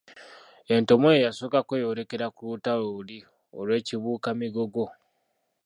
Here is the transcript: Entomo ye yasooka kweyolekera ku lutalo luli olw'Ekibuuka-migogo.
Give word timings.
Entomo 0.75 1.07
ye 1.13 1.23
yasooka 1.25 1.59
kweyolekera 1.67 2.25
ku 2.35 2.41
lutalo 2.49 2.83
luli 2.95 3.17
olw'Ekibuuka-migogo. 3.59 4.85